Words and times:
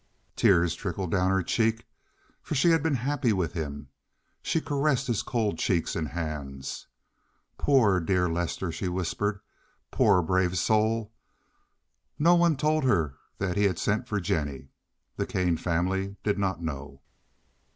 Tears 0.35 0.73
trickled 0.73 1.11
down 1.11 1.29
her 1.29 1.43
cheeks, 1.43 1.83
for 2.41 2.55
she 2.55 2.71
had 2.71 2.81
been 2.81 2.95
happy 2.95 3.31
with 3.31 3.53
him. 3.53 3.89
She 4.41 4.59
caressed 4.59 5.05
his 5.05 5.21
cold 5.21 5.59
cheeks 5.59 5.95
and 5.95 6.07
hands. 6.07 6.87
"Poor, 7.59 7.99
dear 7.99 8.27
Lester!" 8.27 8.71
she 8.71 8.87
whispered. 8.87 9.41
"Poor, 9.91 10.23
brave 10.23 10.57
soul!" 10.57 11.13
No 12.17 12.33
one 12.33 12.57
told 12.57 12.83
her 12.83 13.19
that 13.37 13.55
he 13.57 13.65
had 13.65 13.77
sent 13.77 14.07
for 14.07 14.19
Jennie. 14.19 14.69
The 15.17 15.27
Kane 15.27 15.55
family 15.57 16.15
did 16.23 16.39
not 16.39 16.63
know. 16.63 17.03